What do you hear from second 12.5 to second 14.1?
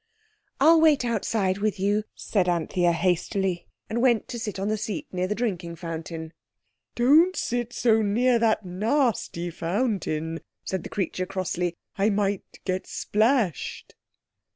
get splashed."